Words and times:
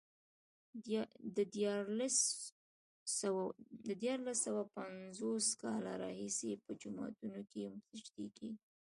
د 3.87 3.89
دیارلس 4.01 4.41
سوه 4.43 4.61
پنځوس 4.77 5.45
کاله 5.61 5.93
راهيسې 6.03 6.51
په 6.65 6.71
جوماتونو 6.81 7.39
کې 7.51 7.63
سجدې 7.89 8.27
کېږي. 8.37 8.65